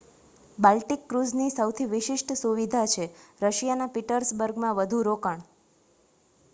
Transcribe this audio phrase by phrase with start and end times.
[0.57, 3.05] Baltic ક્રૂઝની સૌથી વિશિષ્ટ સુવિધા છે
[3.41, 5.45] રશિયાના પીટર્સબર્ગમાં વધુ રોકાણ